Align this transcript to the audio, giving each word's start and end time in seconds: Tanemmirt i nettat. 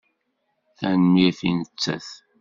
Tanemmirt 0.77 1.41
i 1.47 1.51
nettat. 1.51 2.07